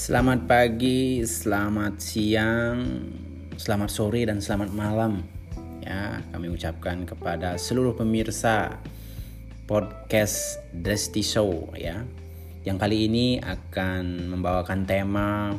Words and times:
Selamat 0.00 0.48
pagi, 0.48 1.20
selamat 1.28 2.00
siang, 2.00 3.04
selamat 3.60 3.90
sore 3.92 4.24
dan 4.24 4.40
selamat 4.40 4.72
malam. 4.72 5.20
Ya, 5.84 6.24
kami 6.32 6.48
ucapkan 6.48 7.04
kepada 7.04 7.60
seluruh 7.60 7.92
pemirsa 7.92 8.80
podcast 9.68 10.56
Desti 10.72 11.20
Show 11.20 11.76
ya. 11.76 12.00
Yang 12.64 12.76
kali 12.80 13.12
ini 13.12 13.26
akan 13.44 14.32
membawakan 14.32 14.88
tema 14.88 15.52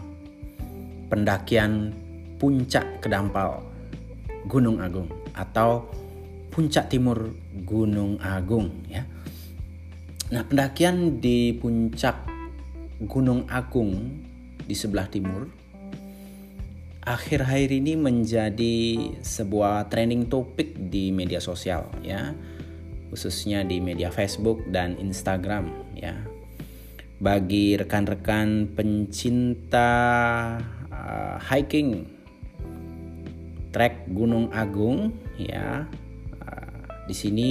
pendakian 1.14 1.94
puncak 2.42 2.98
kedampal 2.98 3.62
Gunung 4.50 4.82
Agung 4.82 5.06
atau 5.38 5.86
puncak 6.50 6.90
timur 6.90 7.30
Gunung 7.62 8.18
Agung 8.18 8.90
ya. 8.90 9.06
Nah, 10.34 10.42
pendakian 10.50 11.22
di 11.22 11.54
puncak 11.54 12.26
Gunung 13.06 13.46
Agung 13.46 14.31
di 14.72 14.76
sebelah 14.80 15.12
timur. 15.12 15.52
Akhir-akhir 17.04 17.76
ini 17.76 18.00
menjadi 18.00 19.12
sebuah 19.20 19.92
trending 19.92 20.32
topik 20.32 20.80
di 20.88 21.12
media 21.12 21.44
sosial 21.44 21.92
ya. 22.00 22.32
Khususnya 23.12 23.68
di 23.68 23.84
media 23.84 24.08
Facebook 24.08 24.64
dan 24.72 24.96
Instagram 24.96 25.68
ya. 25.92 26.16
Bagi 27.20 27.76
rekan-rekan 27.76 28.72
pencinta 28.72 29.92
uh, 30.88 31.36
hiking 31.44 32.08
trek 33.76 34.08
Gunung 34.08 34.48
Agung 34.56 35.12
ya. 35.36 35.84
Uh, 36.40 36.80
di 37.12 37.16
sini 37.18 37.50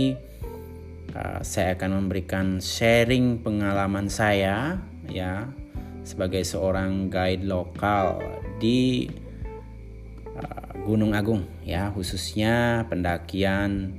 uh, 1.12 1.45
saya 1.45 1.77
akan 1.77 2.01
memberikan 2.01 2.65
sharing 2.65 3.45
pengalaman 3.45 4.09
saya 4.09 4.80
ya 5.10 5.59
sebagai 6.11 6.43
seorang 6.43 7.07
guide 7.07 7.47
lokal 7.47 8.19
di 8.59 9.07
uh, 10.35 10.71
Gunung 10.83 11.15
Agung 11.15 11.47
ya 11.63 11.95
khususnya 11.95 12.83
pendakian 12.91 13.95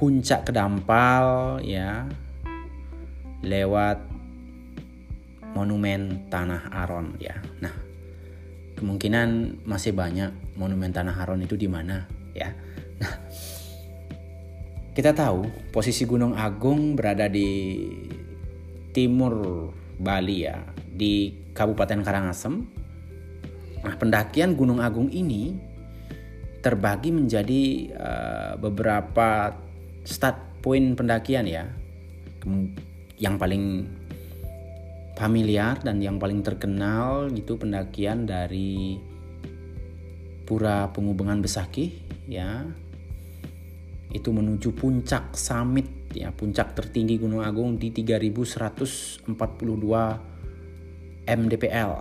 puncak 0.00 0.48
kedampal 0.48 1.60
ya 1.60 2.08
lewat 3.44 4.00
monumen 5.52 6.26
Tanah 6.32 6.72
Aron 6.72 7.20
ya. 7.20 7.36
Nah, 7.60 7.74
kemungkinan 8.80 9.60
masih 9.68 9.92
banyak 9.92 10.32
monumen 10.56 10.90
Tanah 10.90 11.12
Aron 11.20 11.44
itu 11.44 11.54
di 11.60 11.68
mana 11.68 12.08
ya. 12.32 12.50
Nah, 12.98 13.14
kita 14.96 15.12
tahu 15.12 15.44
posisi 15.70 16.08
Gunung 16.08 16.34
Agung 16.34 16.96
berada 16.96 17.28
di 17.28 17.78
timur 18.96 19.68
Bali 19.98 20.46
ya, 20.46 20.62
di 20.92 21.32
Kabupaten 21.52 22.00
Karangasem. 22.00 22.64
Nah, 23.82 23.94
pendakian 23.98 24.54
Gunung 24.54 24.78
Agung 24.78 25.10
ini 25.10 25.58
terbagi 26.62 27.10
menjadi 27.10 27.62
uh, 27.98 28.52
beberapa 28.54 29.52
start 30.06 30.62
point 30.62 30.94
pendakian 30.94 31.44
ya. 31.50 31.66
Yang 33.18 33.34
paling 33.38 33.64
familiar 35.18 35.78
dan 35.82 35.98
yang 35.98 36.18
paling 36.18 36.42
terkenal 36.42 37.30
gitu 37.34 37.58
pendakian 37.58 38.26
dari 38.26 38.98
Pura 40.46 40.90
Pengubengan 40.94 41.42
Besakih 41.42 41.90
ya. 42.30 42.66
Itu 44.14 44.30
menuju 44.30 44.74
puncak 44.74 45.34
summit 45.34 46.01
ya 46.12 46.30
puncak 46.32 46.74
tertinggi 46.76 47.18
Gunung 47.18 47.42
Agung 47.44 47.78
di 47.80 47.90
3142 47.90 49.26
mdpl 51.26 51.92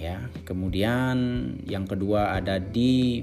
ya. 0.00 0.28
Kemudian 0.42 1.16
yang 1.68 1.86
kedua 1.86 2.32
ada 2.40 2.58
di 2.58 3.22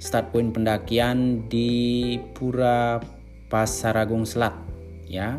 start 0.00 0.32
point 0.32 0.48
pendakian 0.50 1.46
di 1.46 2.16
Pura 2.32 2.98
Pasaragung 3.52 4.24
Selat 4.24 4.56
ya. 5.04 5.36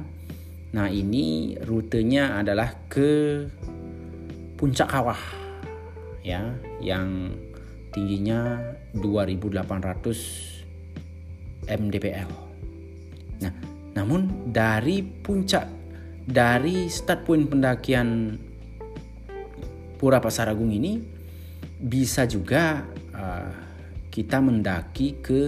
Nah, 0.72 0.88
ini 0.88 1.59
rutenya 1.68 2.40
adalah 2.40 2.72
ke 2.88 3.44
Puncak 4.56 4.88
Kawah 4.88 5.20
ya 6.22 6.53
yang 6.80 7.34
tingginya 7.91 8.62
2800 8.96 11.68
mdpl. 11.68 12.31
Nah, 13.41 13.53
namun 13.96 14.50
dari 14.52 15.03
puncak 15.03 15.68
dari 16.24 16.88
start 16.88 17.28
point 17.28 17.46
pendakian 17.50 18.38
Pura 20.00 20.18
Pasaragung 20.18 20.74
ini 20.74 20.97
bisa 21.81 22.25
juga 22.25 22.81
uh, 23.13 23.53
kita 24.09 24.41
mendaki 24.41 25.22
ke 25.22 25.41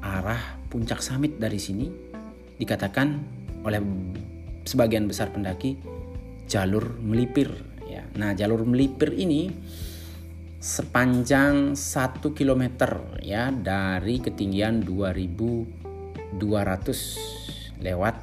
arah 0.00 0.56
puncak 0.72 1.04
summit 1.04 1.36
dari 1.36 1.60
sini 1.60 1.86
dikatakan 2.56 3.08
oleh 3.64 3.80
sebagian 4.64 5.04
besar 5.04 5.32
pendaki 5.32 5.76
jalur 6.48 6.96
melipir 7.00 7.52
ya. 7.86 8.04
Nah, 8.16 8.32
jalur 8.32 8.64
melipir 8.64 9.12
ini 9.14 9.52
sepanjang 10.60 11.72
1 11.72 12.20
km 12.36 12.64
ya 13.24 13.48
dari 13.48 14.20
ketinggian 14.20 14.84
2000 14.84 15.79
200 16.36 17.80
lewat 17.82 18.14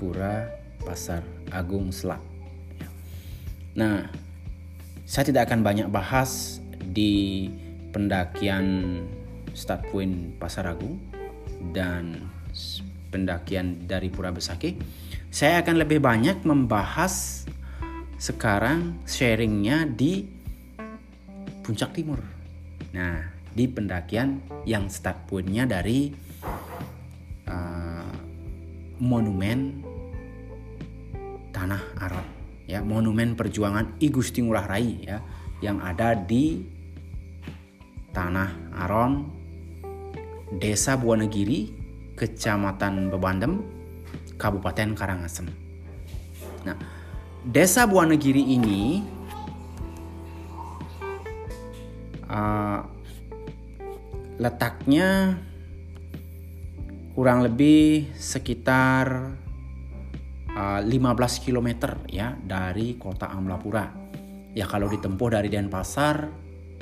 Pura 0.00 0.50
Pasar 0.82 1.22
Agung 1.52 1.94
Selak. 1.94 2.20
Nah, 3.78 4.08
saya 5.06 5.24
tidak 5.28 5.48
akan 5.48 5.60
banyak 5.62 5.88
bahas 5.88 6.58
di 6.80 7.48
pendakian 7.92 8.98
start 9.52 9.84
point 9.92 10.34
Pasar 10.40 10.68
Agung 10.68 10.98
dan 11.70 12.28
pendakian 13.12 13.84
dari 13.84 14.08
Pura 14.08 14.32
Besaki. 14.32 14.76
Saya 15.28 15.60
akan 15.60 15.80
lebih 15.84 16.00
banyak 16.00 16.44
membahas 16.44 17.44
sekarang 18.16 19.00
sharingnya 19.04 19.84
di 19.88 20.24
Puncak 21.62 21.94
Timur. 21.94 22.20
Nah, 22.92 23.32
di 23.52 23.68
pendakian 23.68 24.40
yang 24.64 24.88
start 24.88 25.28
pointnya 25.28 25.68
dari 25.68 26.12
monumen 29.02 29.82
Tanah 31.50 31.82
Aron 31.98 32.26
ya 32.70 32.80
monumen 32.80 33.34
perjuangan 33.34 33.98
I 33.98 34.08
Gusti 34.08 34.40
Ngurah 34.40 34.70
Rai 34.70 35.02
ya 35.02 35.18
yang 35.58 35.82
ada 35.82 36.14
di 36.14 36.62
Tanah 38.14 38.78
Aron 38.86 39.26
Desa 40.56 40.94
Buanegiri 40.94 41.74
Kecamatan 42.14 43.10
Bebandem 43.10 43.64
Kabupaten 44.38 44.94
Karangasem. 44.94 45.50
Nah 46.62 46.78
Desa 47.42 47.84
Buanegiri 47.90 48.54
ini 48.54 49.02
uh, 52.30 52.86
letaknya 54.38 55.36
kurang 57.12 57.44
lebih 57.44 58.08
sekitar 58.16 59.36
uh, 60.56 60.80
15 60.80 61.44
km 61.44 61.68
ya 62.08 62.32
dari 62.40 62.96
kota 62.96 63.28
Amlapura. 63.28 63.92
Ya 64.52 64.68
kalau 64.68 64.88
ditempuh 64.88 65.32
dari 65.32 65.48
Denpasar 65.48 66.28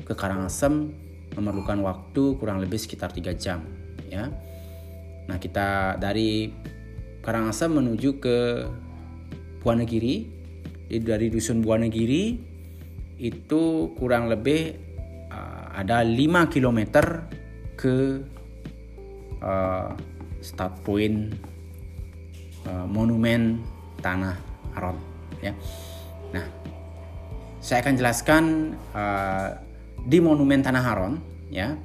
ke 0.03 0.15
Karangasem 0.15 0.91
memerlukan 1.35 1.79
waktu 1.83 2.35
kurang 2.39 2.59
lebih 2.59 2.79
sekitar 2.79 3.15
3 3.15 3.31
jam 3.39 3.63
ya. 4.11 4.31
Nah, 5.31 5.39
kita 5.39 5.99
dari 5.99 6.51
Karangasem 7.23 7.71
menuju 7.71 8.19
ke 8.19 8.39
Buanegiri. 9.63 10.41
Dari 10.91 11.31
dusun 11.31 11.63
Buanegiri 11.63 12.35
itu 13.23 13.63
kurang 13.95 14.27
lebih 14.27 14.75
uh, 15.31 15.71
ada 15.71 16.03
5 16.03 16.51
km 16.51 16.81
ke 17.79 18.27
uh, 19.39 19.95
start 20.41 20.81
point 20.85 21.33
uh, 22.67 22.87
monumen 22.89 23.61
tanah 24.01 24.37
Aron 24.77 24.97
ya. 25.41 25.53
Nah, 26.33 26.47
saya 27.61 27.85
akan 27.85 27.95
jelaskan 27.97 28.45
uh, 28.97 29.57
di 30.05 30.19
monumen 30.21 30.65
tanah 30.65 30.85
Aron 30.85 31.15
ya. 31.53 31.77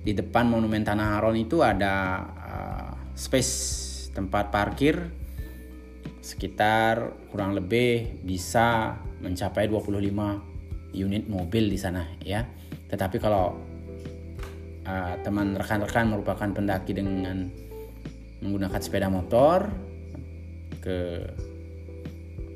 Di 0.00 0.16
depan 0.16 0.48
monumen 0.48 0.80
tanah 0.80 1.20
Aron 1.20 1.36
itu 1.36 1.60
ada 1.60 2.24
uh, 2.40 2.92
space 3.12 3.52
tempat 4.16 4.48
parkir 4.48 4.96
sekitar 6.20 7.16
kurang 7.32 7.56
lebih 7.56 8.20
bisa 8.24 8.96
mencapai 9.20 9.68
25 9.68 10.96
unit 10.96 11.24
mobil 11.28 11.68
di 11.68 11.78
sana 11.80 12.06
ya. 12.24 12.44
Tetapi 12.88 13.16
kalau 13.20 13.56
uh, 14.84 15.14
teman 15.22 15.54
rekan-rekan 15.54 16.10
merupakan 16.10 16.48
pendaki 16.50 16.96
dengan 16.96 17.50
menggunakan 18.40 18.80
sepeda 18.80 19.08
motor 19.12 19.68
ke 20.80 21.28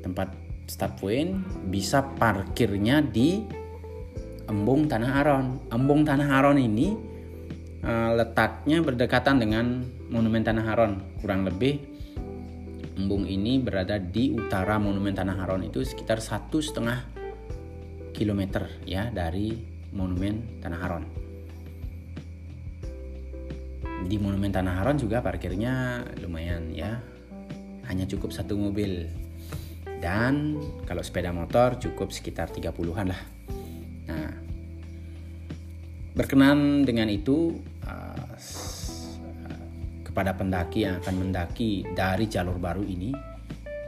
tempat 0.01 0.33
start 0.65 0.97
point 0.97 1.41
bisa 1.69 2.01
parkirnya 2.17 3.01
di 3.01 3.41
Embung 4.45 4.85
Tanah 4.85 5.11
Aron. 5.21 5.45
Embung 5.73 6.05
Tanah 6.05 6.29
Aron 6.41 6.57
ini 6.61 6.93
uh, 7.81 8.11
letaknya 8.13 8.81
berdekatan 8.81 9.41
dengan 9.41 9.81
Monumen 10.09 10.45
Tanah 10.45 10.65
Aron, 10.69 10.93
kurang 11.21 11.45
lebih 11.49 11.81
embung 12.95 13.27
ini 13.27 13.59
berada 13.59 13.99
di 13.99 14.31
utara 14.31 14.77
Monumen 14.77 15.17
Tanah 15.17 15.37
Aron 15.43 15.65
itu 15.65 15.81
sekitar 15.83 16.21
satu 16.21 16.61
setengah 16.61 17.03
kilometer 18.15 18.69
ya 18.87 19.11
dari 19.11 19.57
Monumen 19.91 20.61
Tanah 20.61 20.79
Aron. 20.85 21.24
Di 24.05 24.21
Monumen 24.21 24.53
Tanah 24.53 24.85
Aron 24.85 25.01
juga 25.01 25.25
parkirnya 25.25 26.05
lumayan 26.21 26.69
ya, 26.69 27.01
hanya 27.89 28.05
cukup 28.05 28.29
satu 28.29 28.53
mobil 28.53 29.09
dan 29.97 30.61
kalau 30.85 31.01
sepeda 31.01 31.33
motor 31.33 31.81
cukup 31.81 32.13
sekitar 32.13 32.53
30-an 32.53 33.07
lah. 33.09 33.21
Nah, 34.05 34.29
berkenan 36.13 36.85
dengan 36.85 37.09
itu 37.09 37.57
uh, 37.81 38.29
kepada 40.05 40.37
pendaki 40.37 40.85
yang 40.85 41.01
akan 41.01 41.15
mendaki 41.25 41.89
dari 41.97 42.29
jalur 42.29 42.61
baru 42.61 42.85
ini, 42.85 43.09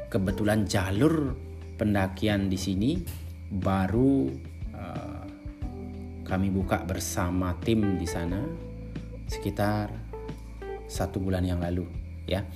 kebetulan 0.10 0.66
jalur 0.66 1.38
pendakian 1.78 2.50
di 2.50 2.58
sini 2.58 2.92
baru 3.54 4.34
uh, 4.74 5.26
kami 6.26 6.50
buka 6.50 6.82
bersama 6.84 7.54
tim 7.62 8.02
di 8.02 8.10
sana 8.10 8.42
sekitar 9.30 10.07
satu 10.88 11.20
bulan 11.20 11.44
yang 11.44 11.60
lalu, 11.60 11.86
ya 12.26 12.48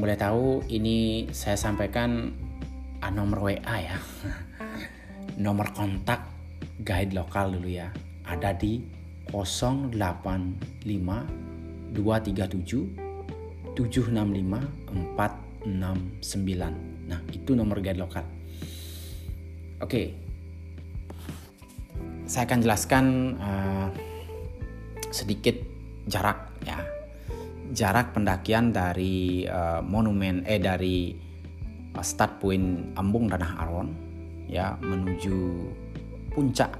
boleh 0.00 0.16
tahu 0.16 0.64
ini 0.72 1.28
saya 1.34 1.60
sampaikan 1.60 2.32
uh, 3.04 3.12
nomor 3.12 3.52
WA 3.52 3.76
ya. 3.84 4.00
nomor 5.44 5.76
kontak 5.76 6.24
guide 6.80 7.12
lokal 7.12 7.52
dulu 7.52 7.68
ya. 7.68 7.92
Ada 8.24 8.56
di 8.56 8.80
085 9.28 9.92
237 11.92 13.76
765 13.76 13.76
469. 15.18 17.10
Nah, 17.10 17.20
itu 17.34 17.52
nomor 17.52 17.84
guide 17.84 18.00
lokal. 18.00 18.24
Oke. 19.84 20.16
Saya 22.24 22.46
akan 22.46 22.60
jelaskan 22.62 23.04
uh, 23.42 23.90
sedikit 25.10 25.58
jarak 26.06 26.54
ya 26.64 26.78
jarak 27.70 28.10
pendakian 28.14 28.74
dari 28.74 29.46
uh, 29.46 29.78
monumen 29.82 30.42
eh 30.46 30.58
dari 30.58 31.14
uh, 31.94 32.02
start 32.02 32.42
point 32.42 32.94
Ambung 32.98 33.30
Tanah 33.30 33.52
Aron 33.62 33.88
ya 34.50 34.74
menuju 34.82 35.36
puncak 36.34 36.74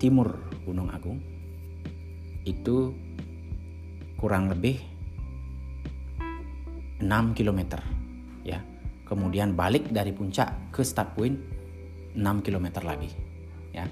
timur 0.00 0.32
Gunung 0.64 0.88
Agung 0.88 1.20
itu 2.48 2.96
kurang 4.16 4.48
lebih 4.48 4.80
6 7.00 7.36
km 7.36 7.80
ya. 8.44 8.60
Kemudian 9.08 9.58
balik 9.58 9.90
dari 9.90 10.14
puncak 10.14 10.70
ke 10.70 10.86
start 10.86 11.16
point 11.16 11.36
6 12.14 12.44
km 12.46 12.66
lagi 12.84 13.10
ya. 13.76 13.84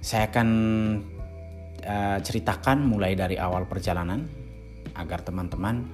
Saya 0.00 0.28
akan 0.30 0.48
uh, 1.84 2.18
ceritakan 2.18 2.82
mulai 2.82 3.14
dari 3.14 3.36
awal 3.36 3.68
perjalanan 3.68 4.26
agar 4.96 5.22
teman-teman 5.22 5.84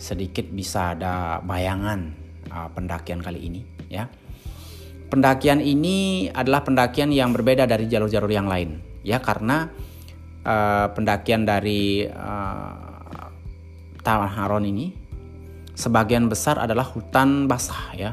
sedikit 0.00 0.48
bisa 0.50 0.96
ada 0.96 1.38
bayangan 1.44 2.10
uh, 2.50 2.68
pendakian 2.72 3.20
kali 3.20 3.40
ini 3.46 3.60
ya. 3.92 4.08
Pendakian 5.04 5.62
ini 5.62 6.26
adalah 6.32 6.66
pendakian 6.66 7.14
yang 7.14 7.30
berbeda 7.30 7.70
dari 7.70 7.86
jalur-jalur 7.86 8.32
yang 8.32 8.50
lain 8.50 8.82
ya 9.06 9.20
karena 9.20 9.70
uh, 10.42 10.90
pendakian 10.90 11.46
dari 11.46 12.08
uh, 12.08 13.28
Taman 14.04 14.32
Haron 14.32 14.64
ini 14.68 14.92
sebagian 15.72 16.28
besar 16.28 16.60
adalah 16.60 16.84
hutan 16.84 17.46
basah 17.46 17.94
ya. 17.96 18.12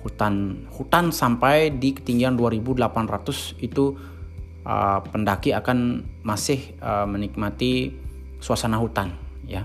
Hutan 0.00 0.64
hutan 0.72 1.12
sampai 1.12 1.76
di 1.76 1.92
ketinggian 1.92 2.32
2800 2.32 3.60
itu 3.60 4.00
uh, 4.64 5.00
pendaki 5.04 5.54
akan 5.56 6.04
masih 6.24 6.76
uh, 6.80 7.08
menikmati 7.08 7.94
suasana 8.40 8.80
hutan 8.80 9.12
ya. 9.46 9.64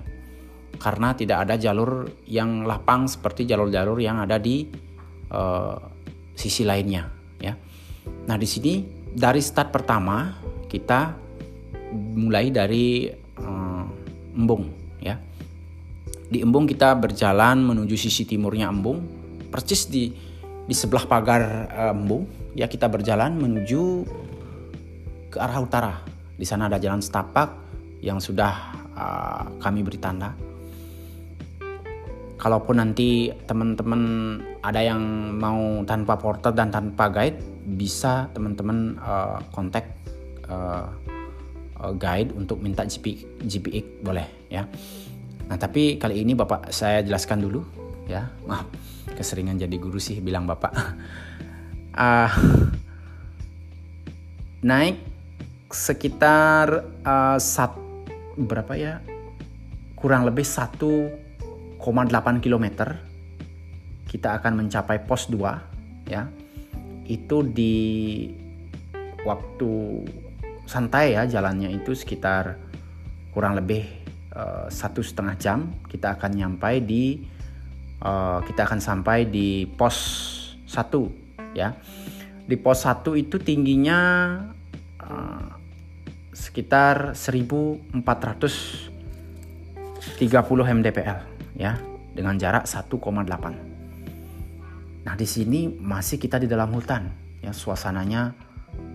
Karena 0.75 1.15
tidak 1.15 1.47
ada 1.47 1.55
jalur 1.55 2.11
yang 2.27 2.67
lapang 2.67 3.07
seperti 3.07 3.47
jalur-jalur 3.47 3.95
yang 4.03 4.19
ada 4.19 4.35
di 4.35 4.67
uh, 5.31 5.79
sisi 6.35 6.67
lainnya 6.67 7.07
ya. 7.39 7.55
Nah 8.27 8.35
di 8.35 8.43
sini 8.43 8.83
dari 9.15 9.39
start 9.39 9.71
pertama 9.71 10.35
kita 10.67 11.15
mulai 11.95 12.51
dari 12.51 13.07
uh, 13.39 13.85
embung 14.35 14.67
ya. 14.99 15.15
Di 16.25 16.43
embung 16.43 16.67
kita 16.67 16.91
berjalan 16.99 17.63
menuju 17.63 17.95
sisi 17.95 18.27
timurnya 18.27 18.67
embung 18.67 18.99
persis 19.47 19.87
di 19.87 20.11
di 20.65 20.75
sebelah 20.75 21.07
pagar 21.07 21.71
embung. 21.95 22.27
Ya 22.55 22.67
kita 22.67 22.91
berjalan 22.91 23.39
menuju 23.39 24.03
ke 25.35 25.43
arah 25.43 25.59
utara. 25.59 25.93
Di 26.39 26.47
sana 26.47 26.71
ada 26.71 26.79
jalan 26.79 27.03
setapak 27.03 27.51
yang 27.99 28.23
sudah 28.23 28.71
uh, 28.95 29.43
kami 29.59 29.83
beri 29.83 29.99
tanda. 29.99 30.31
Kalaupun 32.39 32.79
nanti 32.79 33.35
teman-teman 33.43 34.01
ada 34.63 34.79
yang 34.79 35.01
mau 35.35 35.83
tanpa 35.83 36.15
porter 36.15 36.55
dan 36.55 36.71
tanpa 36.71 37.11
guide, 37.11 37.43
bisa 37.67 38.31
teman-teman 38.31 38.95
uh, 39.03 39.43
kontak 39.51 39.91
uh, 40.47 40.87
uh, 41.83 41.93
guide 41.99 42.31
untuk 42.31 42.63
minta 42.63 42.87
GP, 42.87 43.27
GPX 43.43 43.85
boleh 44.07 44.27
ya. 44.47 44.63
Nah 45.51 45.57
tapi 45.59 45.99
kali 45.99 46.23
ini 46.23 46.31
bapak 46.31 46.71
saya 46.71 47.03
jelaskan 47.03 47.43
dulu 47.43 47.59
ya. 48.07 48.31
Maaf 48.47 48.67
keseringan 49.15 49.55
jadi 49.55 49.75
guru 49.79 49.97
sih 49.97 50.19
bilang 50.19 50.45
bapak. 50.45 50.71
uh, 51.95 52.29
naik 54.69 55.14
sekitar 55.71 56.85
uh, 57.05 57.37
sat, 57.41 57.73
berapa 58.37 58.73
ya? 58.77 59.01
Kurang 59.97 60.27
lebih 60.27 60.45
1,8 60.45 61.81
km 62.43 62.65
kita 64.05 64.37
akan 64.39 64.63
mencapai 64.63 65.03
pos 65.03 65.27
2 65.27 66.07
ya. 66.07 66.29
Itu 67.05 67.45
di 67.45 68.29
waktu 69.25 69.71
santai 70.65 71.17
ya 71.17 71.25
jalannya 71.25 71.69
itu 71.73 71.93
sekitar 71.93 72.57
kurang 73.33 73.57
lebih 73.57 73.85
uh, 74.33 74.65
satu 74.69 75.05
setengah 75.05 75.35
jam 75.37 75.59
kita 75.85 76.17
akan 76.17 76.31
nyampai 76.33 76.81
di 76.81 77.21
uh, 78.01 78.41
kita 78.45 78.65
akan 78.65 78.81
sampai 78.81 79.27
di 79.27 79.67
pos 79.67 79.97
1 80.69 81.57
ya. 81.57 81.73
Di 82.45 82.55
pos 82.61 82.85
1 82.85 83.01
itu 83.17 83.41
tingginya 83.41 83.99
sekitar 86.35 87.15
1430 87.15 88.91
mdpl 90.75 91.19
ya 91.55 91.79
dengan 92.11 92.35
jarak 92.35 92.67
1,8. 92.67 92.91
Nah, 95.07 95.15
di 95.15 95.23
sini 95.23 95.71
masih 95.71 96.19
kita 96.19 96.35
di 96.35 96.51
dalam 96.51 96.75
hutan 96.75 97.07
ya 97.39 97.55
suasananya 97.55 98.35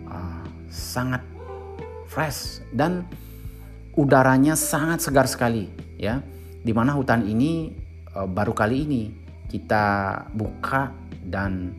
uh, 0.05 0.45
sangat 0.69 1.25
fresh 2.11 2.61
dan 2.77 3.09
udaranya 3.97 4.53
sangat 4.53 5.01
segar 5.01 5.25
sekali 5.25 5.73
ya. 5.97 6.21
Di 6.61 6.77
mana 6.77 6.93
hutan 6.93 7.25
ini 7.25 7.73
uh, 8.13 8.29
baru 8.29 8.53
kali 8.53 8.85
ini 8.85 9.03
kita 9.49 10.13
buka 10.37 10.93
dan 11.25 11.73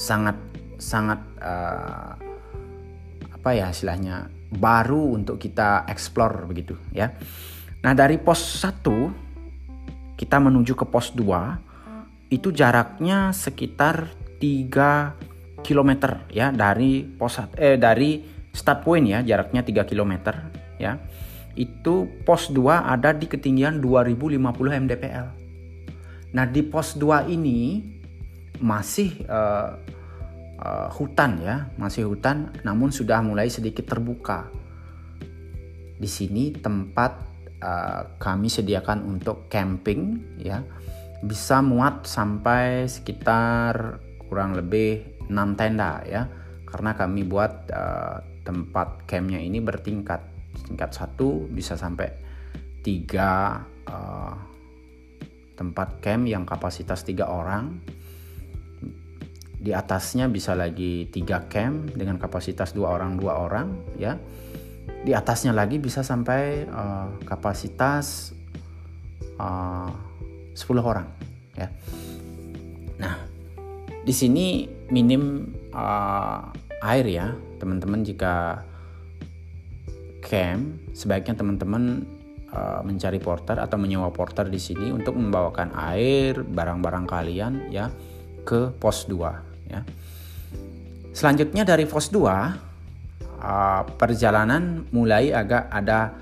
sangat 0.00 0.40
sangat 0.80 1.20
uh, 1.40 2.25
apa 3.46 3.54
ya 3.54 3.70
istilahnya 3.70 4.26
baru 4.58 5.14
untuk 5.14 5.38
kita 5.38 5.86
explore 5.86 6.50
begitu 6.50 6.74
ya. 6.90 7.14
Nah, 7.86 7.94
dari 7.94 8.18
pos 8.18 8.42
1 8.42 10.18
kita 10.18 10.42
menuju 10.42 10.74
ke 10.74 10.82
pos 10.90 11.14
2 11.14 12.34
itu 12.34 12.50
jaraknya 12.50 13.30
sekitar 13.30 14.10
3 14.42 15.62
km 15.62 15.90
ya 16.34 16.50
dari 16.50 17.06
pos 17.06 17.38
eh 17.54 17.78
dari 17.78 18.18
start 18.50 18.82
point 18.82 19.06
ya, 19.06 19.22
jaraknya 19.22 19.62
3 19.62 19.86
km 19.94 20.34
ya. 20.82 20.98
Itu 21.54 22.10
pos 22.26 22.50
2 22.50 22.82
ada 22.82 23.14
di 23.14 23.30
ketinggian 23.30 23.78
2050 23.78 24.42
mdpl. 24.82 25.26
Nah, 26.34 26.44
di 26.50 26.66
pos 26.66 26.98
2 26.98 27.30
ini 27.30 27.78
masih 28.58 29.22
uh, 29.30 29.78
uh, 30.60 30.88
hutan 30.92 31.40
ya, 31.40 31.68
masih 31.76 32.08
hutan 32.08 32.52
namun 32.64 32.92
sudah 32.92 33.20
mulai 33.20 33.48
sedikit 33.48 33.88
terbuka. 33.88 34.48
Di 35.96 36.08
sini 36.08 36.52
tempat 36.52 37.12
uh, 37.60 38.16
kami 38.20 38.48
sediakan 38.48 39.04
untuk 39.04 39.48
camping 39.48 40.20
ya. 40.40 40.60
Bisa 41.24 41.64
muat 41.64 42.04
sampai 42.04 42.84
sekitar 42.84 43.98
kurang 44.28 44.52
lebih 44.52 45.24
6 45.32 45.58
tenda 45.58 46.04
ya. 46.04 46.28
Karena 46.66 46.92
kami 46.92 47.24
buat 47.24 47.72
uh, 47.72 48.20
tempat 48.44 49.08
campnya 49.08 49.40
ini 49.40 49.64
bertingkat. 49.64 50.20
Tingkat 50.68 50.92
satu 50.92 51.48
bisa 51.48 51.76
sampai 51.76 52.08
tiga 52.84 53.60
uh, 53.88 54.34
tempat 55.56 56.04
camp 56.04 56.28
yang 56.28 56.44
kapasitas 56.44 57.02
tiga 57.02 57.32
orang 57.32 57.80
di 59.66 59.74
atasnya 59.74 60.30
bisa 60.30 60.54
lagi 60.54 61.10
tiga 61.10 61.50
camp 61.50 61.90
dengan 61.98 62.22
kapasitas 62.22 62.70
dua 62.70 62.94
orang 62.94 63.18
dua 63.18 63.42
orang 63.42 63.74
ya. 63.98 64.14
Di 65.02 65.10
atasnya 65.10 65.50
lagi 65.50 65.82
bisa 65.82 66.06
sampai 66.06 66.62
uh, 66.70 67.18
kapasitas 67.26 68.30
uh, 69.42 69.90
10 70.54 70.62
orang 70.78 71.06
ya. 71.58 71.66
Nah 73.02 73.14
di 74.06 74.14
sini 74.14 74.70
minim 74.94 75.50
uh, 75.74 76.46
air 76.86 77.06
ya 77.10 77.34
teman-teman 77.58 78.06
jika 78.06 78.62
camp 80.22 80.78
sebaiknya 80.94 81.34
teman-teman 81.34 82.06
uh, 82.54 82.80
mencari 82.86 83.18
porter 83.18 83.58
atau 83.58 83.74
menyewa 83.78 84.14
porter 84.14 84.46
di 84.46 84.62
sini 84.62 84.94
untuk 84.94 85.18
membawakan 85.18 85.74
air 85.90 86.38
barang-barang 86.46 87.06
kalian 87.10 87.52
ya 87.74 87.90
ke 88.46 88.70
pos 88.78 89.10
2 89.10 89.55
ya. 89.70 89.80
Selanjutnya 91.16 91.64
dari 91.64 91.88
pos 91.88 92.12
2 92.12 92.20
uh, 92.20 93.82
perjalanan 93.96 94.84
mulai 94.92 95.32
agak 95.32 95.72
ada 95.72 96.12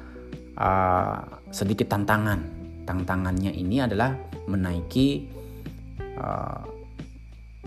uh, 0.54 1.18
sedikit 1.50 1.90
tantangan. 1.90 2.38
Tantangannya 2.84 3.50
ini 3.50 3.82
adalah 3.82 4.14
menaiki 4.46 5.26
uh, 6.14 6.62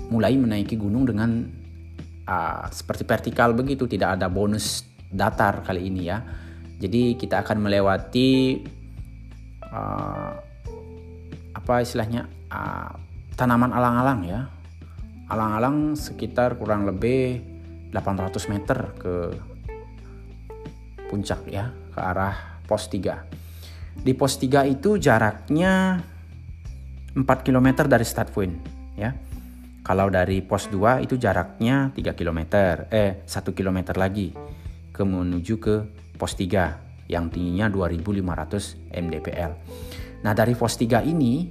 mulai 0.07 0.39
menaiki 0.39 0.79
gunung 0.79 1.03
dengan 1.03 1.43
uh, 2.29 2.63
seperti 2.71 3.03
vertikal 3.03 3.51
begitu, 3.51 3.89
tidak 3.91 4.21
ada 4.21 4.31
bonus 4.31 4.87
datar 5.11 5.67
kali 5.67 5.89
ini 5.89 6.07
ya. 6.07 6.23
Jadi 6.77 7.17
kita 7.17 7.41
akan 7.41 7.67
melewati 7.67 8.61
uh, 9.67 10.31
apa 11.57 11.73
istilahnya 11.81 12.29
uh, 12.53 12.93
tanaman 13.35 13.73
alang-alang 13.73 14.21
ya 14.23 14.41
alang-alang 15.27 15.99
sekitar 15.99 16.55
kurang 16.55 16.87
lebih 16.87 17.43
800 17.91 18.51
meter 18.51 18.77
ke 18.99 19.15
puncak 21.07 21.47
ya 21.47 21.71
ke 21.91 21.99
arah 21.99 22.59
pos 22.67 22.91
3 22.91 24.03
di 24.03 24.11
pos 24.15 24.39
3 24.39 24.67
itu 24.67 24.99
jaraknya 24.99 26.03
4 27.17 27.23
km 27.25 27.87
dari 27.89 28.05
start 28.05 28.29
point 28.29 28.53
ya. 28.93 29.11
Kalau 29.81 30.11
dari 30.11 30.43
pos 30.43 30.67
2 30.67 31.07
itu 31.07 31.15
jaraknya 31.15 31.95
3 31.95 32.11
km 32.11 32.39
eh 32.91 33.23
1 33.23 33.57
km 33.57 33.79
lagi 33.95 34.35
ke 34.91 35.01
menuju 35.07 35.55
ke 35.57 35.75
pos 36.19 36.35
3 36.35 36.87
yang 37.07 37.31
tingginya 37.31 37.71
2500 37.71 38.91
mdpl 38.91 39.51
nah 40.21 40.33
dari 40.35 40.53
pos 40.53 40.75
3 40.75 41.07
ini 41.07 41.47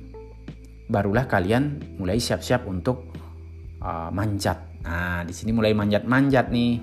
barulah 0.86 1.24
kalian 1.24 1.96
mulai 1.98 2.20
siap-siap 2.20 2.68
untuk 2.68 3.15
uh, 3.82 4.10
manjat. 4.12 4.58
Nah, 4.86 5.26
di 5.26 5.34
sini 5.34 5.50
mulai 5.50 5.72
manjat-manjat 5.72 6.46
nih. 6.52 6.74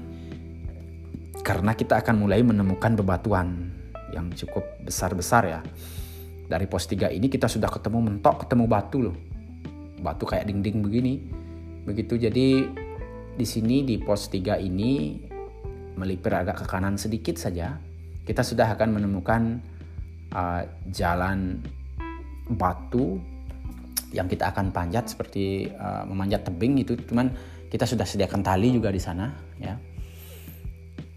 Karena 1.44 1.76
kita 1.76 2.00
akan 2.00 2.24
mulai 2.24 2.40
menemukan 2.40 2.96
bebatuan 2.96 3.68
yang 4.16 4.32
cukup 4.32 4.64
besar-besar 4.86 5.44
ya. 5.50 5.60
Dari 6.48 6.70
pos 6.70 6.88
3 6.88 7.12
ini 7.12 7.28
kita 7.28 7.50
sudah 7.50 7.68
ketemu 7.68 8.00
mentok, 8.00 8.48
ketemu 8.48 8.64
batu 8.70 8.98
loh. 9.04 9.18
Batu 10.00 10.24
kayak 10.24 10.48
dinding 10.48 10.84
begini. 10.84 11.14
Begitu 11.84 12.16
jadi 12.16 12.48
di 13.34 13.46
sini 13.48 13.84
di 13.84 14.00
pos 14.00 14.30
3 14.32 14.62
ini 14.62 15.20
melipir 15.98 16.34
agak 16.34 16.64
ke 16.64 16.66
kanan 16.70 16.98
sedikit 16.98 17.38
saja, 17.38 17.78
kita 18.26 18.42
sudah 18.42 18.74
akan 18.74 18.98
menemukan 18.98 19.62
uh, 20.34 20.64
jalan 20.90 21.62
batu 22.50 23.22
yang 24.14 24.30
kita 24.30 24.54
akan 24.54 24.70
panjat 24.70 25.10
seperti 25.10 25.74
uh, 25.74 26.06
memanjat 26.06 26.46
tebing 26.46 26.80
itu. 26.80 26.94
Cuman 26.96 27.34
kita 27.68 27.90
sudah 27.90 28.06
sediakan 28.06 28.46
tali 28.46 28.70
juga 28.70 28.94
di 28.94 29.02
sana 29.02 29.34
ya. 29.58 29.74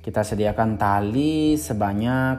Kita 0.01 0.25
sediakan 0.25 0.81
tali 0.81 1.61
sebanyak 1.61 2.37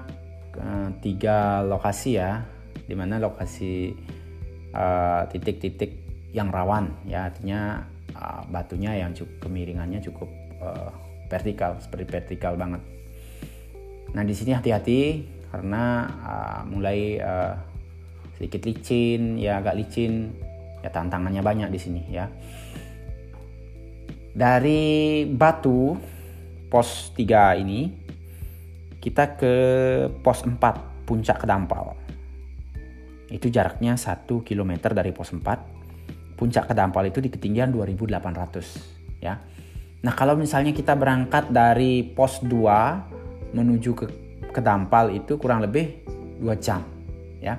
uh, 0.58 0.90
tiga 1.00 1.62
lokasi 1.62 2.18
ya. 2.18 2.42
Di 2.88 2.96
mana 2.96 3.20
lokasi 3.20 3.92
eh, 4.72 5.22
titik-titik 5.28 5.92
uh, 5.92 6.32
yang 6.32 6.48
rawan 6.48 6.88
ya. 7.04 7.28
Artinya 7.28 7.84
uh, 8.16 8.48
batunya 8.48 8.96
yang 8.96 9.12
cukup 9.12 9.44
kemiringannya 9.44 10.00
cukup 10.00 10.32
uh, 10.64 10.96
vertikal 11.28 11.76
seperti 11.84 12.08
vertikal 12.08 12.56
banget. 12.56 12.80
Nah 14.16 14.24
di 14.24 14.32
sini 14.32 14.56
hati-hati 14.56 15.28
karena 15.52 16.08
uh, 16.24 16.62
mulai 16.64 17.20
uh, 17.20 17.60
sedikit 18.40 18.64
licin 18.70 19.36
ya 19.36 19.60
agak 19.60 19.76
licin 19.76 20.32
ya 20.82 20.90
tantangannya 20.90 21.42
banyak 21.42 21.70
di 21.72 21.80
sini 21.80 22.02
ya. 22.10 22.26
Dari 24.38 25.26
batu 25.26 25.98
pos 26.70 27.10
3 27.18 27.64
ini 27.64 27.90
kita 29.02 29.40
ke 29.40 29.56
pos 30.22 30.46
4 30.46 31.08
puncak 31.08 31.48
kedampal. 31.48 31.96
Itu 33.32 33.50
jaraknya 33.50 33.98
1 33.98 34.28
km 34.46 34.72
dari 34.94 35.12
pos 35.16 35.34
4 35.34 36.38
puncak 36.38 36.70
kedampal 36.70 37.10
itu 37.10 37.18
di 37.18 37.34
ketinggian 37.34 37.74
2800 37.74 39.24
ya. 39.26 39.42
Nah 40.06 40.14
kalau 40.14 40.38
misalnya 40.38 40.70
kita 40.72 40.94
berangkat 40.94 41.50
dari 41.50 42.06
pos 42.06 42.46
2 42.46 43.58
menuju 43.58 43.92
ke 43.98 44.06
kedampal 44.54 45.10
itu 45.10 45.42
kurang 45.42 45.66
lebih 45.66 46.06
2 46.38 46.54
jam 46.62 46.86
ya. 47.42 47.58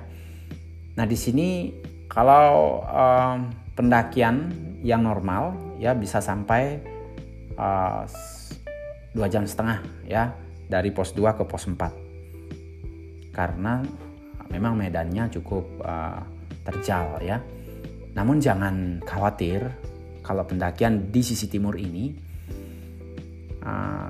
Nah 0.95 1.05
di 1.05 1.17
sini 1.19 1.75
kalau 2.09 2.81
um, 2.89 3.53
pendakian 3.77 4.49
yang 4.81 5.05
normal 5.05 5.53
ya 5.77 5.93
bisa 5.93 6.19
sampai 6.19 6.81
uh, 7.55 8.03
dua 9.13 9.27
jam 9.29 9.45
setengah 9.45 9.79
ya 10.03 10.33
dari 10.69 10.93
pos 10.93 11.13
2 11.13 11.37
ke 11.37 11.43
pos 11.45 11.65
4 11.65 13.33
karena 13.33 13.81
memang 14.49 14.77
medannya 14.77 15.29
cukup 15.33 15.65
uh, 15.85 16.21
terjal 16.65 17.17
ya. 17.21 17.41
Namun 18.13 18.41
jangan 18.41 19.01
khawatir 19.05 19.63
kalau 20.21 20.45
pendakian 20.45 21.09
di 21.09 21.21
sisi 21.25 21.49
timur 21.49 21.77
ini 21.77 22.13
uh, 23.63 24.07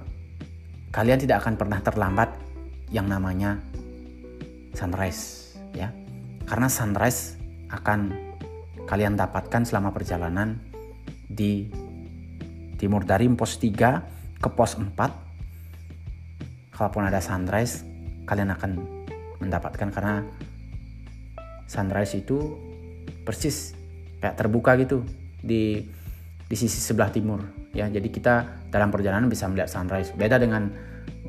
kalian 0.89 1.19
tidak 1.19 1.45
akan 1.45 1.55
pernah 1.55 1.79
terlambat 1.83 2.29
yang 2.89 3.07
namanya 3.07 3.59
sunrise 4.75 5.53
ya. 5.75 5.91
Karena 6.47 6.67
sunrise 6.67 7.38
akan 7.69 8.13
kalian 8.89 9.13
dapatkan 9.13 9.65
selama 9.65 9.93
perjalanan 9.93 10.57
di 11.29 11.69
timur 12.81 13.05
dari 13.05 13.29
pos 13.33 13.61
3 13.61 14.41
ke 14.41 14.49
pos 14.49 14.79
4 14.79 14.95
kalaupun 16.73 17.03
ada 17.05 17.21
sunrise 17.21 17.85
kalian 18.25 18.55
akan 18.55 18.71
mendapatkan 19.43 19.89
karena 19.93 20.25
sunrise 21.69 22.17
itu 22.17 22.57
persis 23.27 23.77
kayak 24.17 24.35
terbuka 24.39 24.73
gitu 24.81 25.05
di 25.39 25.85
di 26.49 26.55
sisi 26.57 26.81
sebelah 26.81 27.13
timur. 27.13 27.45
Ya 27.77 27.85
jadi 27.85 28.09
kita 28.09 28.65
dalam 28.73 28.89
perjalanan 28.89 29.29
bisa 29.29 29.45
melihat 29.45 29.69
sunrise. 29.69 30.09
Beda 30.17 30.41
dengan 30.41 30.73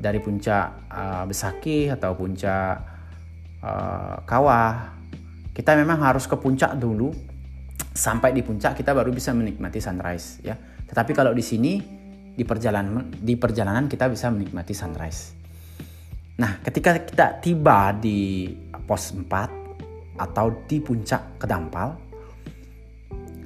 dari 0.01 0.17
puncak 0.17 0.89
uh, 0.89 1.23
Besaki 1.29 1.93
atau 1.93 2.17
puncak 2.17 2.81
uh, 3.61 4.17
Kawah 4.25 5.00
kita 5.61 5.77
memang 5.77 6.01
harus 6.01 6.25
ke 6.25 6.33
puncak 6.33 6.73
dulu. 6.73 7.13
Sampai 7.93 8.33
di 8.33 8.41
puncak 8.41 8.73
kita 8.81 8.97
baru 8.97 9.13
bisa 9.13 9.29
menikmati 9.29 9.77
sunrise 9.77 10.41
ya. 10.41 10.57
Tetapi 10.57 11.13
kalau 11.13 11.37
di 11.37 11.45
sini 11.45 11.77
di 12.33 12.41
perjalanan 12.41 13.13
di 13.13 13.37
perjalanan 13.37 13.85
kita 13.85 14.09
bisa 14.09 14.33
menikmati 14.33 14.73
sunrise. 14.73 15.37
Nah 16.41 16.57
ketika 16.65 16.97
kita 16.97 17.37
tiba 17.37 17.93
di 17.93 18.49
pos 18.89 19.13
4 19.13 20.17
atau 20.17 20.65
di 20.65 20.81
puncak 20.81 21.37
kedampal 21.37 21.93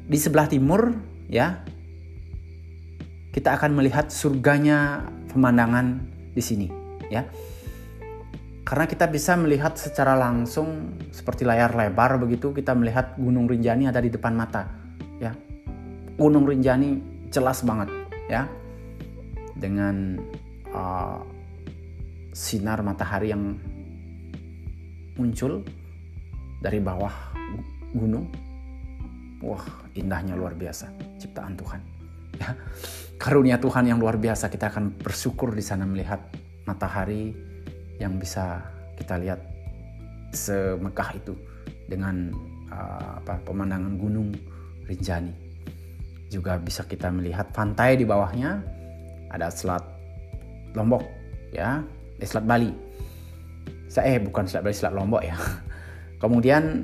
di 0.05 0.15
sebelah 0.15 0.47
timur 0.47 0.95
ya 1.27 1.59
kita 3.35 3.59
akan 3.59 3.75
melihat 3.75 4.07
surganya 4.07 5.03
pemandangan 5.33 5.99
di 6.31 6.41
sini 6.43 6.67
ya 7.11 7.25
karena 8.65 8.85
kita 8.89 9.05
bisa 9.05 9.37
melihat 9.37 9.77
secara 9.77 10.17
langsung 10.17 10.97
seperti 11.13 11.45
layar 11.45 11.77
lebar 11.77 12.17
begitu 12.17 12.49
kita 12.51 12.73
melihat 12.73 13.13
Gunung 13.15 13.45
Rinjani 13.45 13.85
ada 13.87 14.01
di 14.01 14.09
depan 14.09 14.33
mata 14.33 14.65
ya 15.21 15.31
Gunung 16.17 16.49
Rinjani 16.49 16.99
jelas 17.29 17.61
banget 17.61 17.93
ya 18.25 18.49
dengan 19.55 20.17
uh, 20.73 21.21
sinar 22.35 22.83
matahari 22.83 23.31
yang 23.31 23.55
muncul 25.15 25.63
dari 26.59 26.83
bawah 26.83 27.13
gunung. 27.95 28.27
Wah, 29.39 29.63
indahnya 29.95 30.35
luar 30.35 30.55
biasa 30.55 30.91
ciptaan 31.19 31.55
Tuhan. 31.55 31.81
Ya. 32.35 32.51
Karunia 33.15 33.55
Tuhan 33.55 33.87
yang 33.87 33.99
luar 33.99 34.19
biasa. 34.19 34.51
Kita 34.51 34.67
akan 34.67 34.99
bersyukur 34.99 35.55
di 35.55 35.63
sana 35.63 35.87
melihat 35.87 36.19
matahari 36.67 37.31
yang 37.99 38.19
bisa 38.19 38.63
kita 38.95 39.19
lihat 39.19 39.39
semegah 40.35 41.09
itu 41.15 41.33
dengan 41.87 42.31
uh, 42.71 43.21
apa 43.23 43.39
pemandangan 43.45 43.95
gunung 43.95 44.29
Rinjani. 44.85 45.33
Juga 46.29 46.59
bisa 46.59 46.83
kita 46.83 47.09
melihat 47.13 47.49
pantai 47.55 47.95
di 47.95 48.05
bawahnya 48.05 48.59
ada 49.31 49.47
selat 49.49 49.81
Lombok 50.75 51.01
ya, 51.55 51.79
eh, 52.19 52.27
selat 52.27 52.45
Bali. 52.45 52.71
Saya 53.87 54.17
eh 54.17 54.19
bukan 54.19 54.43
selat 54.43 54.63
Bali, 54.67 54.75
selat 54.75 54.93
Lombok 54.93 55.23
ya. 55.23 55.37
Kemudian 56.21 56.83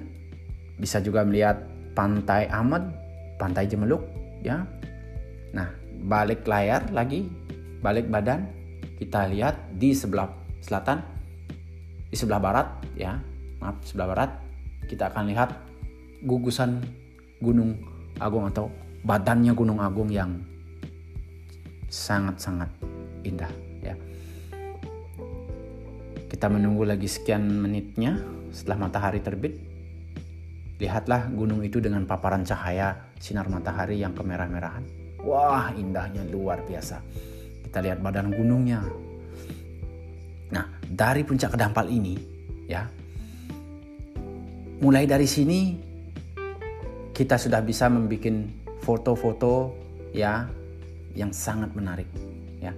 bisa 0.80 1.04
juga 1.04 1.28
melihat 1.28 1.60
pantai 1.92 2.48
Ahmad, 2.48 2.88
pantai 3.36 3.68
Jemeluk 3.68 4.02
ya. 4.42 4.64
Nah, 5.52 5.68
balik 6.08 6.48
layar 6.48 6.88
lagi, 6.96 7.28
balik 7.84 8.08
badan 8.08 8.48
kita 9.02 9.28
lihat 9.28 9.58
di 9.76 9.92
sebelah 9.92 10.30
selatan, 10.62 11.02
di 12.08 12.16
sebelah 12.16 12.40
barat 12.40 12.68
ya, 12.94 13.18
maaf 13.60 13.82
sebelah 13.84 14.08
barat 14.14 14.32
kita 14.88 15.10
akan 15.10 15.30
lihat 15.32 15.50
gugusan 16.26 16.82
Gunung 17.42 17.78
Agung 18.22 18.46
atau 18.46 18.70
badannya 19.02 19.54
Gunung 19.58 19.82
Agung 19.82 20.14
yang 20.14 20.38
sangat-sangat 21.90 22.70
indah 23.26 23.50
ya. 23.82 23.98
Kita 26.30 26.48
menunggu 26.48 26.88
lagi 26.88 27.10
sekian 27.10 27.44
menitnya 27.50 28.22
setelah 28.54 28.88
matahari 28.88 29.20
terbit. 29.20 29.58
Lihatlah 30.82 31.30
gunung 31.30 31.62
itu 31.62 31.78
dengan 31.78 32.10
paparan 32.10 32.42
cahaya 32.42 33.14
sinar 33.22 33.46
matahari 33.46 34.02
yang 34.02 34.18
kemerah-merahan. 34.18 34.82
Wah, 35.22 35.70
indahnya 35.78 36.26
luar 36.26 36.66
biasa. 36.66 37.06
Kita 37.70 37.78
lihat 37.86 38.02
badan 38.02 38.34
gunungnya. 38.34 38.82
Dari 40.92 41.24
puncak 41.24 41.56
kedampal 41.56 41.88
ini, 41.88 42.20
ya, 42.68 42.84
mulai 44.82 45.06
dari 45.08 45.30
sini 45.30 45.78
kita 47.16 47.38
sudah 47.38 47.62
bisa 47.62 47.86
membuat 47.86 48.34
foto-foto 48.82 49.78
ya 50.10 50.50
yang 51.14 51.30
sangat 51.30 51.70
menarik 51.78 52.10
ya. 52.58 52.74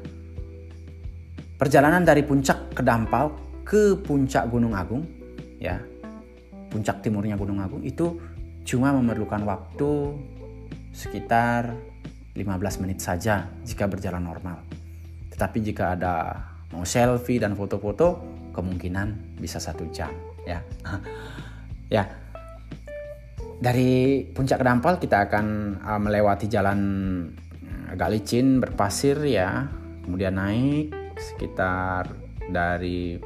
Perjalanan 1.56 2.04
dari 2.04 2.28
puncak 2.28 2.76
kedampal 2.76 3.32
ke 3.64 3.96
puncak 4.04 4.52
Gunung 4.52 4.76
Agung 4.76 5.08
ya 5.64 5.80
puncak 6.68 7.00
timurnya 7.00 7.40
Gunung 7.40 7.64
Agung 7.64 7.80
itu 7.88 8.20
cuma 8.68 8.92
memerlukan 8.92 9.40
waktu 9.48 9.92
sekitar 10.92 11.72
15 12.36 12.84
menit 12.84 13.00
saja 13.00 13.48
jika 13.64 13.88
berjalan 13.88 14.28
normal. 14.28 14.60
Tetapi 15.32 15.58
jika 15.64 15.96
ada 15.96 16.16
mau 16.74 16.82
selfie 16.82 17.38
dan 17.38 17.54
foto-foto 17.54 18.18
kemungkinan 18.58 19.38
bisa 19.38 19.62
satu 19.62 19.86
jam 19.94 20.10
ya. 20.50 20.66
Ya. 21.92 22.08
Dari 23.62 24.24
puncak 24.34 24.66
kedampal 24.66 24.98
kita 24.98 25.30
akan 25.30 25.78
uh, 25.78 26.02
melewati 26.02 26.50
jalan 26.50 26.80
agak 27.86 28.10
licin 28.10 28.58
berpasir 28.58 29.22
ya. 29.22 29.70
Kemudian 30.02 30.42
naik 30.42 30.90
sekitar 31.14 32.10
dari 32.50 33.22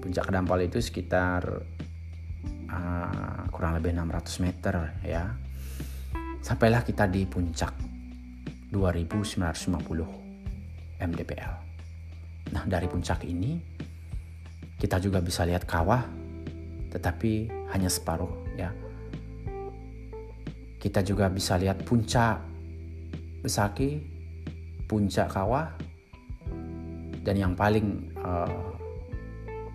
puncak 0.00 0.32
kedampal 0.32 0.64
itu 0.64 0.80
sekitar 0.80 1.44
uh, 2.72 3.42
kurang 3.52 3.76
lebih 3.76 3.92
600 3.92 4.44
meter 4.48 4.96
ya. 5.04 5.28
Sampailah 6.40 6.88
kita 6.88 7.04
di 7.04 7.28
puncak 7.28 7.76
2950 8.72 11.04
mdpl 11.04 11.67
nah 12.54 12.64
dari 12.64 12.88
puncak 12.88 13.24
ini 13.28 13.60
kita 14.78 15.02
juga 15.02 15.18
bisa 15.20 15.44
lihat 15.44 15.66
kawah 15.68 16.04
tetapi 16.88 17.50
hanya 17.74 17.92
separuh 17.92 18.30
ya 18.56 18.72
kita 20.78 21.02
juga 21.02 21.28
bisa 21.28 21.58
lihat 21.58 21.82
puncak 21.84 22.48
Besaki, 23.38 24.02
puncak 24.90 25.30
kawah, 25.30 25.70
dan 27.22 27.38
yang 27.38 27.54
paling 27.54 28.10
uh, 28.18 28.74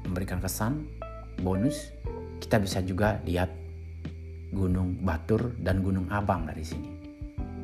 memberikan 0.04 0.44
kesan 0.44 0.84
bonus 1.40 1.96
kita 2.44 2.60
bisa 2.60 2.84
juga 2.84 3.24
lihat 3.24 3.48
Gunung 4.52 5.00
Batur 5.00 5.56
dan 5.64 5.80
Gunung 5.80 6.12
Abang 6.12 6.44
dari 6.44 6.68
sini. 6.68 6.92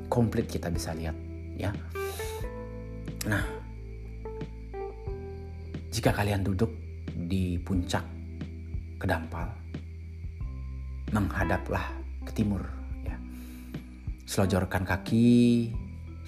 Komplit 0.08 0.48
kita 0.48 0.72
bisa 0.72 0.96
lihat, 0.96 1.14
ya. 1.60 1.76
Nah, 3.28 3.44
jika 5.90 6.14
kalian 6.14 6.46
duduk 6.46 6.70
di 7.30 7.58
puncak 7.62 8.06
Kedampal, 9.00 9.48
menghadaplah 11.16 11.88
ke 12.28 12.36
timur 12.36 12.80
Selojorkan 14.30 14.86
kaki, 14.86 15.74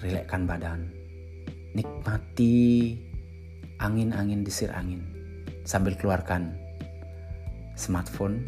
rilekkan 0.02 0.42
badan. 0.42 0.90
Nikmati 1.70 2.98
angin-angin 3.78 4.42
desir 4.42 4.74
angin. 4.74 5.06
Sambil 5.62 5.94
keluarkan 5.94 6.50
smartphone 7.78 8.42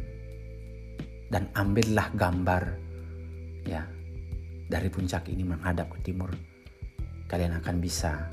dan 1.30 1.46
ambillah 1.54 2.10
gambar 2.18 2.74
ya 3.62 3.86
dari 4.66 4.90
puncak 4.90 5.30
ini 5.30 5.46
menghadap 5.46 5.86
ke 5.86 6.10
timur. 6.10 6.34
Kalian 7.30 7.54
akan 7.62 7.78
bisa 7.78 8.26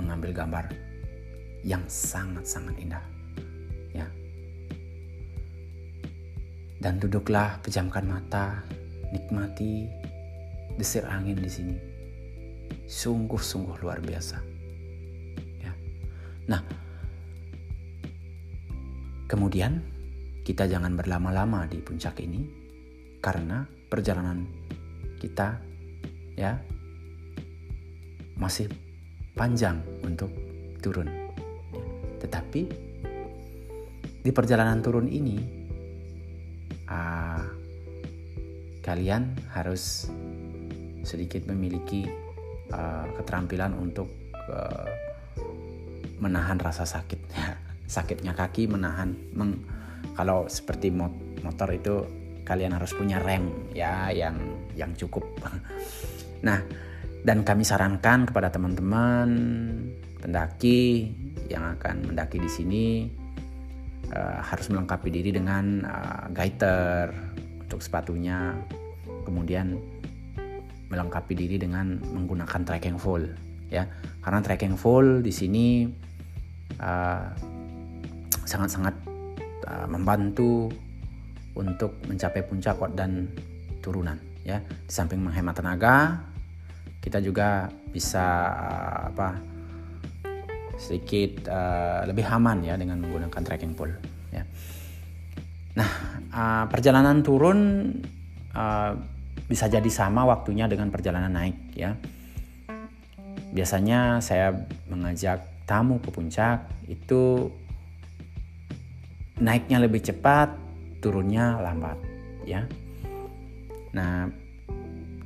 mengambil 0.00 0.32
gambar 0.32 0.72
yang 1.62 1.82
sangat-sangat 1.86 2.74
indah 2.82 3.04
ya 3.94 4.06
dan 6.82 6.98
duduklah 6.98 7.62
pejamkan 7.62 8.02
mata 8.06 8.66
nikmati 9.12 9.86
desir 10.76 11.04
angin 11.04 11.36
di 11.36 11.50
sini. 11.50 11.76
Sungguh-sungguh 12.88 13.76
luar 13.84 14.00
biasa. 14.00 14.40
Ya. 15.60 15.72
Nah, 16.48 16.62
kemudian 19.28 19.84
kita 20.42 20.66
jangan 20.66 20.96
berlama-lama 20.96 21.68
di 21.68 21.78
puncak 21.78 22.18
ini 22.24 22.48
karena 23.22 23.64
perjalanan 23.86 24.48
kita 25.22 25.62
ya 26.34 26.58
masih 28.34 28.66
panjang 29.36 29.78
untuk 30.02 30.32
turun. 30.82 31.31
Tetapi 32.22 32.62
di 34.22 34.30
perjalanan 34.30 34.78
turun 34.78 35.10
ini 35.10 35.42
uh, 36.86 37.42
kalian 38.78 39.50
harus 39.50 40.06
sedikit 41.02 41.50
memiliki 41.50 42.06
uh, 42.70 43.06
keterampilan 43.18 43.74
untuk 43.74 44.06
uh, 44.46 44.86
menahan 46.22 46.58
rasa 46.62 46.86
sakit. 46.86 47.20
Sakitnya 47.92 48.32
kaki 48.32 48.70
menahan 48.70 49.12
meng, 49.34 49.66
kalau 50.16 50.46
seperti 50.46 50.88
motor 50.94 51.68
itu 51.74 52.06
kalian 52.46 52.72
harus 52.72 52.94
punya 52.94 53.18
rem 53.18 53.50
ya 53.74 54.14
yang 54.14 54.38
yang 54.78 54.94
cukup. 54.94 55.26
Nah 56.42 56.58
dan 57.22 57.46
kami 57.46 57.62
sarankan 57.62 58.26
kepada 58.26 58.50
teman-teman 58.50 59.30
pendaki 60.18 61.06
yang 61.52 61.76
akan 61.76 62.08
mendaki 62.08 62.40
di 62.40 62.50
sini 62.50 62.84
uh, 64.10 64.40
harus 64.40 64.72
melengkapi 64.72 65.12
diri 65.12 65.30
dengan 65.36 65.84
uh, 65.84 66.24
gaiter 66.32 67.12
untuk 67.68 67.84
sepatunya. 67.84 68.56
Kemudian 69.22 69.78
melengkapi 70.90 71.32
diri 71.32 71.56
dengan 71.56 72.00
menggunakan 72.00 72.60
trekking 72.66 72.98
full 72.98 73.22
ya. 73.70 73.86
Karena 74.24 74.40
trekking 74.40 74.74
full 74.74 75.22
di 75.22 75.32
sini 75.32 75.86
uh, 76.80 77.28
sangat-sangat 78.42 78.94
uh, 79.68 79.86
membantu 79.88 80.72
untuk 81.52 81.96
mencapai 82.08 82.42
puncak 82.44 82.80
dan 82.96 83.28
turunan 83.84 84.16
ya. 84.42 84.60
Di 84.60 84.92
samping 84.92 85.20
menghemat 85.20 85.56
tenaga 85.56 86.20
kita 87.02 87.18
juga 87.18 87.66
bisa 87.90 88.24
uh, 88.52 89.00
apa 89.10 89.28
sedikit 90.80 91.48
uh, 91.48 92.04
lebih 92.08 92.24
aman 92.28 92.64
ya 92.64 92.74
dengan 92.76 93.00
menggunakan 93.00 93.42
trekking 93.44 93.76
pole 93.76 93.96
ya 94.32 94.44
nah 95.72 95.90
uh, 96.32 96.64
perjalanan 96.68 97.24
turun 97.24 97.90
uh, 98.52 98.92
bisa 99.52 99.68
jadi 99.68 99.90
sama 99.92 100.24
waktunya 100.24 100.64
dengan 100.64 100.88
perjalanan 100.88 101.28
naik 101.28 101.76
ya. 101.76 101.92
Biasanya 103.52 104.24
saya 104.24 104.56
mengajak 104.88 105.44
tamu 105.68 106.00
ke 106.00 106.08
puncak 106.08 106.64
itu 106.88 107.52
6 109.36 109.44
naiknya 109.44 109.84
lebih 109.84 110.00
cepat, 110.00 110.56
turunnya 111.04 111.60
lambat, 111.60 112.00
ya. 112.48 112.64
Nah, 113.92 114.30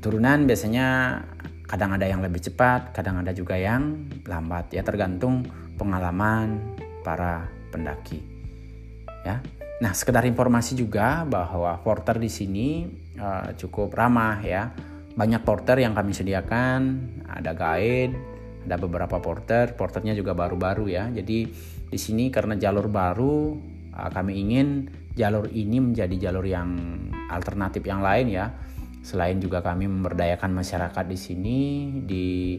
turunan 0.03 0.43
biasanya 0.43 1.21
kadang 1.67 1.95
ada 1.95 2.07
yang 2.07 2.23
lebih 2.23 2.41
cepat, 2.41 2.95
kadang 2.95 3.21
ada 3.23 3.35
juga 3.35 3.59
yang 3.59 4.07
lambat, 4.25 4.71
ya 4.71 4.87
tergantung 4.87 5.43
pengalaman 5.77 6.79
para 7.03 7.51
pendaki, 7.75 8.23
ya. 9.27 9.43
Nah, 9.77 9.93
sekedar 9.93 10.25
informasi 10.25 10.73
juga 10.73 11.29
bahwa 11.29 11.77
porter 11.85 12.17
di 12.17 12.33
sini 12.33 12.89
uh, 13.21 13.53
cukup 13.61 13.93
ramah 13.93 14.41
ya. 14.41 14.73
Banyak 15.13 15.45
porter 15.45 15.85
yang 15.85 15.93
kami 15.93 16.17
sediakan, 16.17 16.81
ada 17.29 17.53
guide, 17.53 18.17
ada 18.65 18.81
beberapa 18.81 19.21
porter, 19.21 19.77
porternya 19.77 20.17
juga 20.17 20.33
baru-baru 20.33 20.89
ya. 20.89 21.13
Jadi 21.13 21.39
di 21.93 21.99
sini 22.01 22.33
karena 22.33 22.57
jalur 22.57 22.89
baru, 22.89 23.53
uh, 23.93 24.09
kami 24.09 24.41
ingin 24.41 24.89
jalur 25.13 25.45
ini 25.53 25.77
menjadi 25.81 26.29
jalur 26.29 26.49
yang 26.49 26.73
alternatif 27.29 27.85
yang 27.85 28.01
lain 28.01 28.33
ya. 28.33 28.49
Selain 29.07 29.39
juga 29.39 29.63
kami 29.63 29.87
memberdayakan 29.87 30.51
masyarakat 30.51 31.05
di 31.07 31.15
sini 31.15 31.59
di 32.03 32.59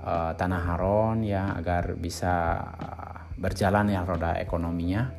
uh, 0.00 0.32
Tanah 0.32 0.72
Haron 0.72 1.20
ya 1.20 1.52
agar 1.52 1.92
bisa 2.00 2.64
uh, 2.64 3.28
berjalan 3.36 3.92
ya 3.92 4.00
roda 4.08 4.40
ekonominya 4.40 5.12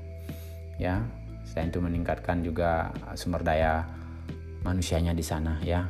ya. 0.81 0.97
Selain 1.45 1.69
itu 1.69 1.77
meningkatkan 1.77 2.41
juga 2.41 2.89
sumber 3.13 3.45
daya 3.45 3.85
manusianya 4.65 5.13
di 5.13 5.21
sana 5.21 5.61
ya. 5.61 5.85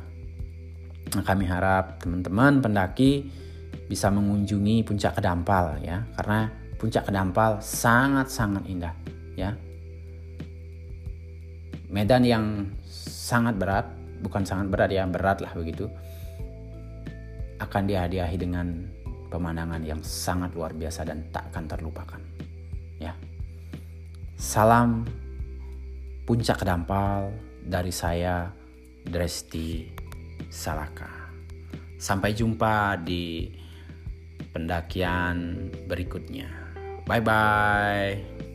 Nah, 1.16 1.24
kami 1.24 1.48
harap 1.48 2.04
teman-teman 2.04 2.60
pendaki 2.60 3.24
bisa 3.88 4.12
mengunjungi 4.12 4.84
puncak 4.84 5.16
Kedampal 5.16 5.80
ya 5.80 6.04
karena 6.20 6.52
puncak 6.76 7.08
Kedampal 7.08 7.64
sangat-sangat 7.64 8.68
indah 8.68 8.92
ya. 9.32 9.56
Medan 11.88 12.20
yang 12.20 12.44
sangat 12.84 13.56
berat, 13.56 13.97
bukan 14.20 14.42
sangat 14.42 14.70
berat 14.70 14.90
ya, 14.90 15.04
berat 15.06 15.38
lah 15.42 15.52
begitu. 15.54 15.90
Akan 17.58 17.90
dihadiahi 17.90 18.36
dengan 18.38 18.86
pemandangan 19.28 19.82
yang 19.84 20.00
sangat 20.00 20.56
luar 20.56 20.72
biasa 20.72 21.04
dan 21.04 21.28
tak 21.30 21.52
akan 21.52 21.64
terlupakan. 21.68 22.20
Ya. 22.98 23.12
Salam 24.38 25.04
puncak 26.24 26.62
Kedampal 26.64 27.32
dari 27.64 27.92
saya 27.92 28.48
Dresti 29.04 29.88
Salaka. 30.48 31.30
Sampai 31.98 32.32
jumpa 32.32 33.00
di 33.02 33.50
pendakian 34.54 35.68
berikutnya. 35.90 36.48
Bye 37.04 37.22
bye. 37.24 38.47